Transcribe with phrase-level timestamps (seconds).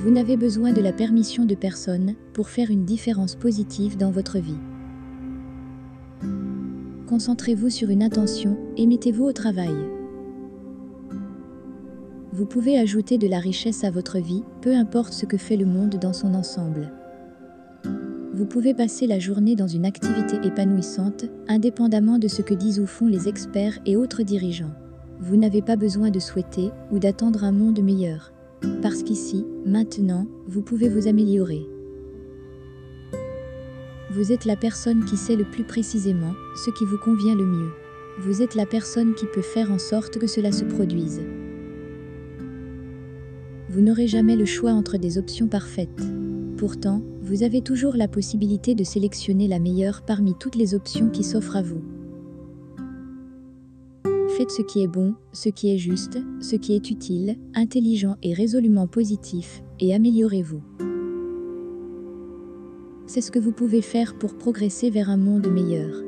[0.00, 4.38] Vous n'avez besoin de la permission de personne pour faire une différence positive dans votre
[4.38, 4.60] vie.
[7.08, 9.74] Concentrez-vous sur une intention et mettez-vous au travail.
[12.32, 15.66] Vous pouvez ajouter de la richesse à votre vie, peu importe ce que fait le
[15.66, 16.92] monde dans son ensemble.
[18.32, 22.86] Vous pouvez passer la journée dans une activité épanouissante, indépendamment de ce que disent ou
[22.86, 24.76] font les experts et autres dirigeants.
[25.18, 28.32] Vous n'avez pas besoin de souhaiter ou d'attendre un monde meilleur.
[28.82, 31.66] Parce qu'ici, maintenant, vous pouvez vous améliorer.
[34.10, 36.32] Vous êtes la personne qui sait le plus précisément
[36.64, 37.70] ce qui vous convient le mieux.
[38.20, 41.20] Vous êtes la personne qui peut faire en sorte que cela se produise.
[43.68, 46.02] Vous n'aurez jamais le choix entre des options parfaites.
[46.56, 51.22] Pourtant, vous avez toujours la possibilité de sélectionner la meilleure parmi toutes les options qui
[51.22, 51.82] s'offrent à vous.
[54.38, 58.34] Faites ce qui est bon, ce qui est juste, ce qui est utile, intelligent et
[58.34, 60.62] résolument positif, et améliorez-vous.
[63.08, 66.07] C'est ce que vous pouvez faire pour progresser vers un monde meilleur.